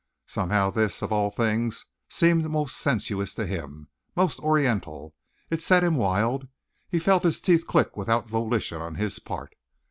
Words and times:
Somehow 0.25 0.71
this, 0.71 1.03
of 1.03 1.11
all 1.11 1.29
things, 1.29 1.85
seemed 2.09 2.49
most 2.49 2.75
sensuous 2.75 3.35
to 3.35 3.45
him 3.45 3.87
most 4.15 4.39
oriental. 4.39 5.13
It 5.51 5.61
set 5.61 5.83
him 5.83 5.95
wild. 5.95 6.47
He 6.89 6.97
felt 6.97 7.21
his 7.21 7.39
teeth 7.39 7.67
click 7.67 7.95
without 7.95 8.27
volition 8.27 8.81
on 8.81 8.95
his 8.95 9.19
part. 9.19 9.53